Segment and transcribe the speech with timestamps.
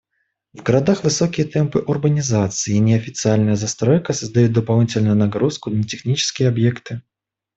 [0.55, 7.03] В городах высокие темпы урбанизации и неофициальная застройка создают дополнительную нагрузку на технические объекты.